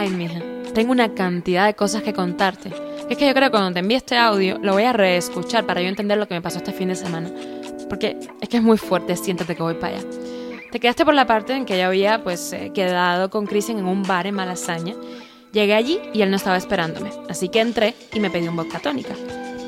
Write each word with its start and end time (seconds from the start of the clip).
Ay, 0.00 0.10
mija, 0.10 0.40
tengo 0.74 0.92
una 0.92 1.12
cantidad 1.12 1.66
de 1.66 1.74
cosas 1.74 2.04
que 2.04 2.12
contarte. 2.12 2.70
Es 3.10 3.18
que 3.18 3.26
yo 3.26 3.34
creo 3.34 3.48
que 3.48 3.50
cuando 3.50 3.72
te 3.72 3.80
envíe 3.80 3.96
este 3.96 4.16
audio 4.16 4.56
lo 4.62 4.74
voy 4.74 4.84
a 4.84 4.92
reescuchar 4.92 5.66
para 5.66 5.82
yo 5.82 5.88
entender 5.88 6.16
lo 6.16 6.28
que 6.28 6.34
me 6.34 6.40
pasó 6.40 6.58
este 6.58 6.72
fin 6.72 6.86
de 6.86 6.94
semana. 6.94 7.28
Porque 7.88 8.16
es 8.40 8.48
que 8.48 8.58
es 8.58 8.62
muy 8.62 8.78
fuerte, 8.78 9.16
siéntate 9.16 9.56
que 9.56 9.62
voy 9.64 9.74
para 9.74 9.96
allá. 9.96 10.06
Te 10.70 10.78
quedaste 10.78 11.04
por 11.04 11.14
la 11.14 11.26
parte 11.26 11.52
en 11.52 11.64
que 11.64 11.76
yo 11.76 11.86
había 11.86 12.22
pues 12.22 12.52
eh, 12.52 12.70
quedado 12.72 13.28
con 13.28 13.46
Christian 13.46 13.78
en 13.78 13.86
un 13.86 14.04
bar 14.04 14.28
en 14.28 14.36
Malasaña. 14.36 14.94
Llegué 15.50 15.74
allí 15.74 15.98
y 16.14 16.22
él 16.22 16.30
no 16.30 16.36
estaba 16.36 16.58
esperándome, 16.58 17.10
así 17.28 17.48
que 17.48 17.58
entré 17.58 17.96
y 18.14 18.20
me 18.20 18.30
pedí 18.30 18.46
un 18.46 18.54
vodka 18.54 18.78
tónica. 18.78 19.14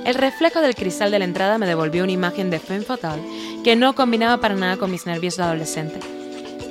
El 0.05 0.15
reflejo 0.15 0.61
del 0.61 0.77
cristal 0.77 1.11
de 1.11 1.19
la 1.19 1.25
entrada 1.25 1.59
me 1.59 1.67
devolvió 1.67 2.05
una 2.05 2.13
imagen 2.13 2.51
de 2.51 2.61
femme 2.61 2.85
fatal 2.85 3.21
que 3.65 3.75
no 3.75 3.97
combinaba 3.97 4.41
para 4.41 4.55
nada 4.55 4.77
con 4.77 4.93
mis 4.93 5.07
nervios 5.07 5.37
de 5.37 5.43
adolescente. 5.43 5.99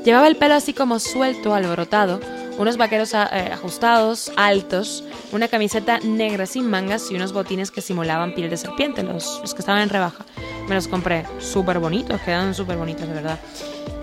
Llevaba 0.05 0.29
el 0.29 0.37
pelo 0.37 0.53
así 0.53 0.73
como 0.73 0.99
suelto, 0.99 1.53
alborotado, 1.53 2.21
unos 2.59 2.75
vaqueros 2.75 3.13
eh, 3.13 3.49
ajustados, 3.53 4.31
altos, 4.35 5.05
una 5.31 5.47
camiseta 5.47 5.99
negra 5.99 6.45
sin 6.45 6.69
mangas 6.69 7.09
y 7.09 7.15
unos 7.15 7.31
botines 7.31 7.71
que 7.71 7.81
simulaban 7.81 8.35
piel 8.35 8.49
de 8.49 8.57
serpiente, 8.57 9.01
los, 9.01 9.39
los 9.41 9.53
que 9.53 9.61
estaban 9.61 9.81
en 9.81 9.89
rebaja. 9.89 10.25
Me 10.67 10.75
los 10.75 10.89
compré 10.89 11.25
súper 11.39 11.79
bonitos, 11.79 12.19
quedan 12.19 12.53
súper 12.53 12.75
bonitos, 12.75 13.07
de 13.07 13.13
verdad. 13.13 13.39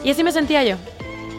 Y 0.02 0.10
así 0.10 0.24
me 0.24 0.32
sentía 0.32 0.64
yo, 0.64 0.76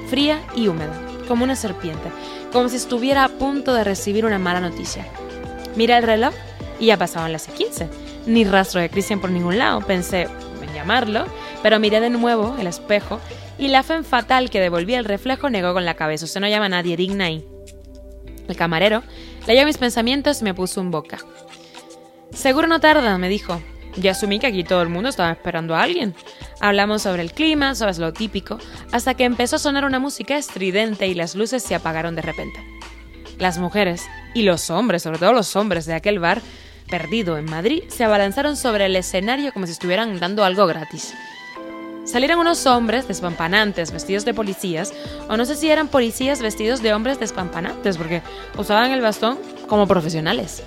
fría 0.09 0.43
y 0.55 0.67
húmeda, 0.67 0.93
como 1.27 1.43
una 1.43 1.55
serpiente, 1.55 2.11
como 2.53 2.69
si 2.69 2.75
estuviera 2.75 3.23
a 3.23 3.29
punto 3.29 3.73
de 3.73 3.83
recibir 3.83 4.23
una 4.23 4.37
mala 4.37 4.59
noticia. 4.59 5.07
Miré 5.75 5.97
el 5.97 6.03
reloj 6.03 6.35
y 6.79 6.87
ya 6.87 6.97
pasaban 6.97 7.31
las 7.31 7.47
15. 7.47 7.89
Ni 8.27 8.43
rastro 8.43 8.79
de 8.79 8.89
Christian 8.89 9.19
por 9.19 9.31
ningún 9.31 9.57
lado. 9.57 9.81
Pensé 9.81 10.23
en 10.61 10.73
llamarlo, 10.75 11.25
pero 11.63 11.79
miré 11.79 11.99
de 11.99 12.11
nuevo 12.11 12.55
el 12.59 12.67
espejo 12.67 13.19
y 13.57 13.67
la 13.69 13.83
fe 13.83 14.03
fatal 14.03 14.49
que 14.49 14.59
devolvía 14.59 14.99
el 14.99 15.05
reflejo 15.05 15.49
negó 15.49 15.73
con 15.73 15.85
la 15.85 15.95
cabeza. 15.95 16.25
Usted 16.25 16.41
no 16.41 16.47
llama 16.47 16.65
a 16.65 16.69
nadie 16.69 16.97
digna 16.97 17.25
ahí. 17.25 17.45
El 18.47 18.55
camarero 18.55 19.03
leyó 19.45 19.65
mis 19.65 19.77
pensamientos 19.77 20.41
y 20.41 20.43
me 20.43 20.53
puso 20.53 20.81
un 20.81 20.91
boca. 20.91 21.19
Seguro 22.31 22.67
no 22.67 22.79
tarda, 22.79 23.17
me 23.17 23.29
dijo. 23.29 23.61
Ya 23.97 24.11
asumí 24.11 24.37
que 24.39 24.47
aquí 24.47 24.63
todo 24.63 24.83
el 24.83 24.89
mundo 24.89 25.09
estaba 25.09 25.31
esperando 25.31 25.75
a 25.75 25.81
alguien. 25.81 26.13
Hablamos 26.59 27.01
sobre 27.01 27.23
el 27.23 27.31
clima, 27.31 27.73
sobre 27.73 27.97
lo 27.97 28.13
típico, 28.13 28.59
hasta 28.91 29.15
que 29.15 29.23
empezó 29.23 29.55
a 29.55 29.59
sonar 29.59 29.85
una 29.85 29.99
música 29.99 30.37
estridente 30.37 31.07
y 31.07 31.15
las 31.15 31.35
luces 31.35 31.63
se 31.63 31.73
apagaron 31.73 32.15
de 32.15 32.21
repente. 32.21 32.63
Las 33.39 33.57
mujeres, 33.57 34.03
y 34.33 34.43
los 34.43 34.69
hombres, 34.69 35.03
sobre 35.03 35.17
todo 35.17 35.33
los 35.33 35.55
hombres 35.55 35.85
de 35.85 35.95
aquel 35.95 36.19
bar 36.19 36.41
perdido 36.89 37.37
en 37.37 37.45
Madrid, 37.45 37.83
se 37.87 38.03
abalanzaron 38.03 38.55
sobre 38.55 38.85
el 38.85 38.95
escenario 38.95 39.51
como 39.51 39.65
si 39.65 39.71
estuvieran 39.71 40.19
dando 40.19 40.43
algo 40.43 40.67
gratis. 40.67 41.13
Salieron 42.07 42.39
unos 42.39 42.65
hombres 42.65 43.05
despampanantes 43.05 43.91
vestidos 43.91 44.23
de 44.23 44.33
policías, 44.33 44.93
o 45.27 45.35
no 45.35 45.43
sé 45.43 45.57
si 45.57 45.69
eran 45.69 45.89
policías 45.89 46.41
vestidos 46.41 46.81
de 46.81 46.93
hombres 46.93 47.19
despampanantes, 47.19 47.97
porque 47.97 48.21
usaban 48.57 48.91
el 48.91 49.01
bastón 49.01 49.37
como 49.67 49.87
profesionales. 49.87 50.63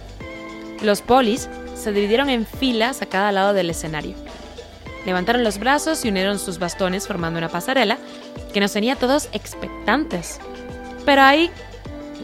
Los 0.83 1.01
polis 1.01 1.49
se 1.75 1.93
dividieron 1.93 2.29
en 2.29 2.45
filas 2.45 3.01
a 3.01 3.07
cada 3.07 3.33
lado 3.33 3.55
del 3.55 3.71
escenario. 3.71 4.17
Levantaron 5.07 5.43
los 5.43 5.59
brazos 5.59 6.05
y 6.05 6.11
unieron 6.11 6.39
sus 6.39 6.59
bastones 6.59 7.09
formando 7.09 7.39
una 7.39 7.49
pasarela 7.49 7.97
que 8.53 8.61
nos 8.61 8.75
tenía 8.75 8.97
todos 8.97 9.31
expectantes. 9.33 10.41
Pero 11.07 11.23
ahí 11.23 11.51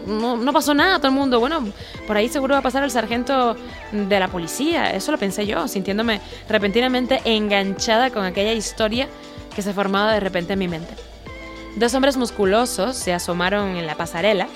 no, 0.07 0.53
pasó 0.53 0.75
nada, 0.75 0.99
todo 0.99 1.09
el 1.09 1.15
mundo, 1.15 1.41
bueno, 1.41 1.67
por 2.07 2.17
ahí 2.17 2.29
seguro 2.29 2.55
va 2.55 2.61
a 2.61 2.63
pasar 2.63 2.85
el 2.85 2.91
sargento 2.91 3.57
de 3.93 4.21
la 4.21 4.29
policía, 4.29 4.93
eso 4.93 5.13
lo 5.13 5.19
pensé 5.19 5.47
yo, 5.47 5.67
sintiéndome 5.69 6.21
repentinamente 6.49 7.21
enganchada 7.25 8.11
con 8.11 8.25
aquella 8.25 8.53
historia 8.53 9.09
que 9.55 9.63
se 9.63 9.73
formaba 9.73 10.13
de 10.13 10.21
repente 10.21 10.53
en 10.53 10.59
mi 10.59 10.69
mente. 10.69 10.95
Dos 11.77 11.93
hombres 11.95 12.17
musculosos 12.17 12.97
se 12.97 13.13
asomaron 13.13 13.77
en 13.77 13.87
la 13.87 13.97
pasarela, 13.97 14.49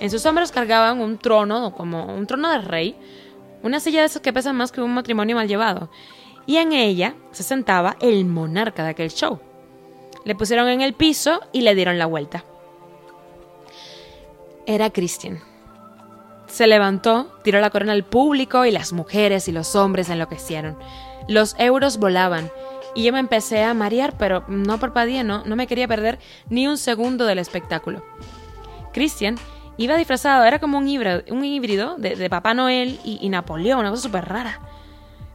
en 0.00 0.10
sus 0.10 0.24
hombros 0.26 0.50
cargaban 0.50 1.00
un 1.00 1.18
trono, 1.18 1.74
como 1.74 2.06
un 2.06 2.26
trono 2.26 2.50
de 2.50 2.58
rey, 2.58 2.96
una 3.62 3.80
silla 3.80 4.00
de 4.00 4.06
esas 4.06 4.22
que 4.22 4.32
pesan 4.32 4.56
más 4.56 4.72
que 4.72 4.80
un 4.80 4.94
matrimonio 4.94 5.36
mal 5.36 5.48
llevado, 5.48 5.90
y 6.46 6.56
en 6.56 6.72
ella 6.72 7.14
se 7.32 7.42
sentaba 7.42 7.96
el 8.00 8.24
monarca 8.24 8.84
de 8.84 8.90
aquel 8.90 9.10
show. 9.10 9.40
Le 10.24 10.34
pusieron 10.34 10.68
en 10.68 10.80
el 10.80 10.94
piso 10.94 11.40
y 11.52 11.60
le 11.60 11.74
dieron 11.74 11.98
la 11.98 12.06
vuelta. 12.06 12.44
Era 14.66 14.90
Christian. 14.90 15.40
Se 16.48 16.66
levantó, 16.66 17.32
tiró 17.44 17.60
la 17.60 17.70
corona 17.70 17.92
al 17.92 18.04
público 18.04 18.64
y 18.64 18.72
las 18.72 18.92
mujeres 18.92 19.46
y 19.46 19.52
los 19.52 19.76
hombres 19.76 20.08
enloquecieron. 20.10 20.76
Los 21.28 21.54
euros 21.58 21.98
volaban 21.98 22.50
y 22.96 23.04
yo 23.04 23.12
me 23.12 23.20
empecé 23.20 23.62
a 23.62 23.74
marear, 23.74 24.16
pero 24.18 24.44
no 24.48 24.80
parpadeé, 24.80 25.22
no, 25.22 25.44
no 25.44 25.54
me 25.54 25.68
quería 25.68 25.86
perder 25.86 26.18
ni 26.48 26.66
un 26.66 26.78
segundo 26.78 27.26
del 27.26 27.38
espectáculo. 27.38 28.02
Christian 28.92 29.36
iba 29.76 29.96
disfrazado, 29.96 30.44
era 30.44 30.58
como 30.58 30.78
un 30.78 30.88
híbrido, 30.88 31.96
de, 31.96 32.28
Papá 32.28 32.54
Noel 32.54 32.98
y, 33.04 33.18
y 33.20 33.28
Napoleón, 33.28 33.80
una 33.80 33.90
cosa 33.90 34.02
súper 34.02 34.24
rara. 34.24 34.60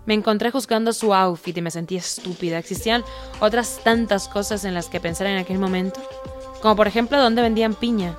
Me 0.05 0.13
encontré 0.13 0.51
juzgando 0.51 0.91
su 0.91 1.13
outfit 1.13 1.55
y 1.55 1.61
me 1.61 1.71
sentí 1.71 1.95
estúpida. 1.95 2.57
Existían 2.57 3.03
otras 3.39 3.79
tantas 3.83 4.27
cosas 4.27 4.65
en 4.65 4.73
las 4.73 4.89
que 4.89 4.99
pensar 4.99 5.27
en 5.27 5.37
aquel 5.37 5.59
momento, 5.59 6.01
como 6.61 6.75
por 6.75 6.87
ejemplo 6.87 7.17
dónde 7.21 7.43
vendían 7.43 7.75
piña, 7.75 8.17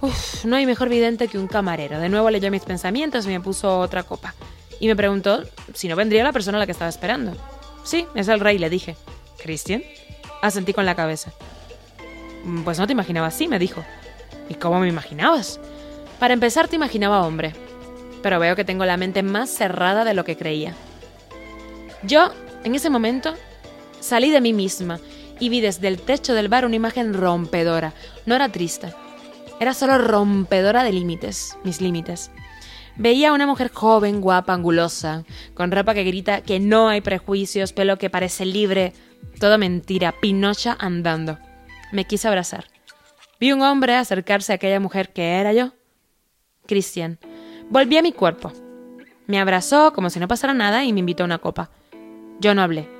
Uf, 0.00 0.44
no 0.46 0.56
hay 0.56 0.64
mejor 0.64 0.88
vidente 0.88 1.28
que 1.28 1.38
un 1.38 1.46
camarero. 1.46 1.98
De 1.98 2.08
nuevo 2.08 2.30
leyó 2.30 2.50
mis 2.50 2.62
pensamientos 2.62 3.26
y 3.26 3.28
me 3.28 3.40
puso 3.40 3.78
otra 3.78 4.02
copa. 4.02 4.34
Y 4.78 4.88
me 4.88 4.96
preguntó 4.96 5.42
si 5.74 5.88
no 5.88 5.96
vendría 5.96 6.24
la 6.24 6.32
persona 6.32 6.56
a 6.56 6.60
la 6.60 6.66
que 6.66 6.72
estaba 6.72 6.88
esperando. 6.88 7.36
Sí, 7.84 8.06
es 8.14 8.28
el 8.28 8.40
rey, 8.40 8.58
le 8.58 8.70
dije. 8.70 8.96
¿Christian? 9.42 9.82
Asentí 10.40 10.72
con 10.72 10.86
la 10.86 10.94
cabeza. 10.94 11.32
Mm, 12.44 12.62
pues 12.62 12.78
no 12.78 12.86
te 12.86 12.92
imaginaba 12.92 13.26
así, 13.26 13.46
me 13.46 13.58
dijo. 13.58 13.84
¿Y 14.48 14.54
cómo 14.54 14.80
me 14.80 14.88
imaginabas? 14.88 15.60
Para 16.18 16.34
empezar, 16.34 16.68
te 16.68 16.76
imaginaba 16.76 17.26
hombre. 17.26 17.52
Pero 18.22 18.38
veo 18.38 18.56
que 18.56 18.64
tengo 18.64 18.86
la 18.86 18.96
mente 18.96 19.22
más 19.22 19.50
cerrada 19.50 20.04
de 20.04 20.14
lo 20.14 20.24
que 20.24 20.36
creía. 20.36 20.74
Yo, 22.02 22.30
en 22.64 22.74
ese 22.74 22.88
momento, 22.88 23.34
salí 24.00 24.30
de 24.30 24.40
mí 24.40 24.54
misma 24.54 24.98
y 25.38 25.50
vi 25.50 25.60
desde 25.60 25.88
el 25.88 26.00
techo 26.00 26.34
del 26.34 26.48
bar 26.48 26.64
una 26.64 26.76
imagen 26.76 27.12
rompedora. 27.12 27.92
No 28.24 28.34
era 28.34 28.48
triste, 28.48 28.92
era 29.60 29.74
solo 29.74 29.98
rompedora 29.98 30.82
de 30.82 30.92
límites, 30.92 31.56
mis 31.62 31.80
límites. 31.80 32.30
Veía 32.96 33.28
a 33.28 33.32
una 33.34 33.46
mujer 33.46 33.70
joven, 33.70 34.20
guapa, 34.20 34.54
angulosa, 34.54 35.24
con 35.54 35.70
ropa 35.70 35.94
que 35.94 36.02
grita 36.02 36.40
que 36.40 36.58
no 36.58 36.88
hay 36.88 37.02
prejuicios, 37.02 37.72
pelo 37.72 37.98
que 37.98 38.10
parece 38.10 38.46
libre. 38.46 38.94
Todo 39.38 39.58
mentira, 39.58 40.14
Pinocha 40.20 40.76
andando. 40.80 41.38
Me 41.92 42.06
quise 42.06 42.26
abrazar. 42.26 42.64
Vi 43.38 43.52
un 43.52 43.62
hombre 43.62 43.94
acercarse 43.94 44.52
a 44.52 44.56
aquella 44.56 44.80
mujer 44.80 45.12
que 45.12 45.34
era 45.34 45.52
yo. 45.52 45.72
Cristian. 46.66 47.18
Volví 47.68 47.96
a 47.96 48.02
mi 48.02 48.12
cuerpo. 48.12 48.52
Me 49.26 49.40
abrazó 49.40 49.92
como 49.92 50.10
si 50.10 50.20
no 50.20 50.28
pasara 50.28 50.54
nada 50.54 50.84
y 50.84 50.92
me 50.92 51.00
invitó 51.00 51.22
a 51.22 51.26
una 51.26 51.38
copa. 51.38 51.70
Yo 52.40 52.54
no 52.54 52.62
hablé. 52.62 52.99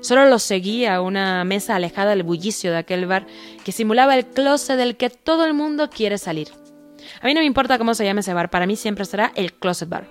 Solo 0.00 0.26
lo 0.26 0.38
seguí 0.38 0.86
a 0.86 1.00
una 1.00 1.44
mesa 1.44 1.76
alejada 1.76 2.10
del 2.10 2.22
bullicio 2.22 2.70
de 2.70 2.78
aquel 2.78 3.06
bar 3.06 3.26
que 3.64 3.72
simulaba 3.72 4.16
el 4.16 4.26
closet 4.26 4.76
del 4.76 4.96
que 4.96 5.10
todo 5.10 5.44
el 5.44 5.54
mundo 5.54 5.90
quiere 5.90 6.18
salir. 6.18 6.48
A 7.20 7.26
mí 7.26 7.34
no 7.34 7.40
me 7.40 7.46
importa 7.46 7.78
cómo 7.78 7.94
se 7.94 8.04
llame 8.04 8.20
ese 8.20 8.34
bar, 8.34 8.50
para 8.50 8.66
mí 8.66 8.76
siempre 8.76 9.04
será 9.04 9.32
el 9.34 9.52
closet 9.52 9.88
bar. 9.88 10.06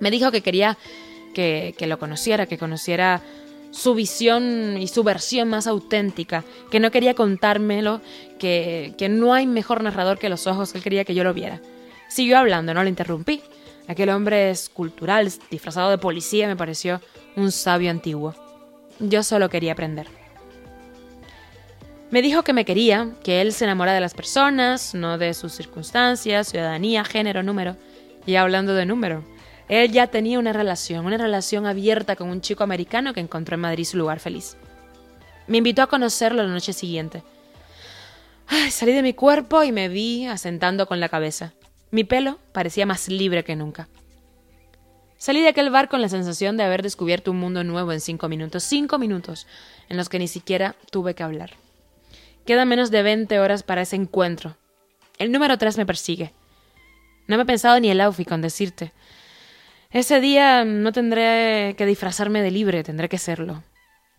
Me 0.00 0.10
dijo 0.10 0.30
que 0.30 0.42
quería 0.42 0.78
que, 1.34 1.74
lo 1.86 1.98
conociera, 1.98 2.46
que 2.46 2.58
conociera 2.58 3.22
su 3.70 3.94
visión 3.94 4.76
y 4.78 4.88
su 4.88 5.04
versión 5.04 5.48
más 5.48 5.66
auténtica, 5.66 6.44
que 6.70 6.80
no 6.80 6.90
quería 6.90 7.14
contármelo, 7.14 8.00
que, 8.38 8.94
que 8.98 9.08
no 9.08 9.34
hay 9.34 9.46
mejor 9.46 9.82
narrador 9.82 10.18
que 10.18 10.28
los 10.28 10.46
ojos, 10.46 10.72
que 10.72 10.78
él 10.78 10.84
quería 10.84 11.04
que 11.04 11.14
yo 11.14 11.22
lo 11.22 11.34
viera. 11.34 11.60
Siguió 12.08 12.38
hablando, 12.38 12.74
no 12.74 12.82
lo 12.82 12.88
interrumpí. 12.88 13.42
Aquel 13.88 14.10
hombre 14.10 14.50
escultural, 14.50 15.32
disfrazado 15.50 15.90
de 15.90 15.96
policía, 15.96 16.46
me 16.46 16.56
pareció 16.56 17.00
un 17.36 17.50
sabio 17.50 17.90
antiguo. 17.90 18.34
Yo 19.00 19.22
solo 19.22 19.48
quería 19.48 19.72
aprender. 19.72 20.06
Me 22.10 22.20
dijo 22.20 22.42
que 22.42 22.52
me 22.52 22.66
quería, 22.66 23.10
que 23.24 23.40
él 23.40 23.52
se 23.52 23.64
enamora 23.64 23.94
de 23.94 24.00
las 24.00 24.12
personas, 24.12 24.94
no 24.94 25.16
de 25.16 25.32
sus 25.32 25.52
circunstancias, 25.52 26.48
ciudadanía, 26.48 27.02
género, 27.04 27.42
número. 27.42 27.76
Y 28.26 28.36
hablando 28.36 28.74
de 28.74 28.84
número, 28.84 29.24
él 29.68 29.90
ya 29.90 30.06
tenía 30.06 30.38
una 30.38 30.52
relación, 30.52 31.06
una 31.06 31.16
relación 31.16 31.66
abierta 31.66 32.14
con 32.14 32.28
un 32.28 32.42
chico 32.42 32.64
americano 32.64 33.14
que 33.14 33.20
encontró 33.20 33.54
en 33.54 33.60
Madrid 33.60 33.84
su 33.84 33.96
lugar 33.96 34.20
feliz. 34.20 34.56
Me 35.46 35.58
invitó 35.58 35.80
a 35.80 35.86
conocerlo 35.86 36.42
la 36.42 36.52
noche 36.52 36.74
siguiente. 36.74 37.22
salí 38.70 38.92
de 38.92 39.02
mi 39.02 39.14
cuerpo 39.14 39.62
y 39.62 39.72
me 39.72 39.88
vi 39.88 40.26
asentando 40.26 40.86
con 40.86 41.00
la 41.00 41.08
cabeza. 41.08 41.54
Mi 41.90 42.04
pelo 42.04 42.38
parecía 42.52 42.86
más 42.86 43.08
libre 43.08 43.44
que 43.44 43.56
nunca. 43.56 43.88
Salí 45.16 45.40
de 45.40 45.48
aquel 45.48 45.70
bar 45.70 45.88
con 45.88 46.00
la 46.00 46.08
sensación 46.08 46.56
de 46.56 46.62
haber 46.62 46.82
descubierto 46.82 47.30
un 47.30 47.38
mundo 47.38 47.64
nuevo 47.64 47.92
en 47.92 48.00
cinco 48.00 48.28
minutos, 48.28 48.62
cinco 48.62 48.98
minutos 48.98 49.46
en 49.88 49.96
los 49.96 50.08
que 50.08 50.18
ni 50.18 50.28
siquiera 50.28 50.76
tuve 50.90 51.14
que 51.14 51.24
hablar. 51.24 51.50
Quedan 52.46 52.68
menos 52.68 52.90
de 52.90 53.02
veinte 53.02 53.40
horas 53.40 53.62
para 53.62 53.82
ese 53.82 53.96
encuentro. 53.96 54.56
El 55.18 55.32
número 55.32 55.58
tres 55.58 55.76
me 55.76 55.86
persigue. 55.86 56.32
No 57.26 57.36
me 57.36 57.42
he 57.42 57.46
pensado 57.46 57.80
ni 57.80 57.90
el 57.90 58.00
outfit 58.00 58.28
con 58.28 58.42
decirte. 58.42 58.92
Ese 59.90 60.20
día 60.20 60.64
no 60.64 60.92
tendré 60.92 61.74
que 61.76 61.86
disfrazarme 61.86 62.42
de 62.42 62.50
libre, 62.50 62.84
tendré 62.84 63.08
que 63.08 63.18
serlo. 63.18 63.64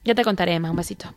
Ya 0.03 0.15
te 0.15 0.23
contaré, 0.23 0.59
más 0.59 0.71
un 0.71 0.77
besito. 0.77 1.13